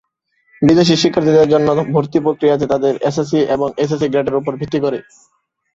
[0.61, 4.99] বিদেশী শিক্ষার্থীদের জন্য ভর্তি প্রক্রিয়াতে তাদের এসএসসি এবং এইচএসসি গ্রেডের উপর ভিত্তি করে।